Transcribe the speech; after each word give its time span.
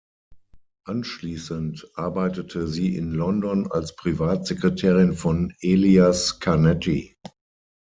Anschliessend 0.83 1.87
arbeitete 1.93 2.67
sie 2.67 2.95
in 2.95 3.11
London 3.11 3.71
als 3.71 3.95
Privatsekretärin 3.95 5.13
von 5.13 5.53
Elias 5.59 6.39
Canetti. 6.39 7.17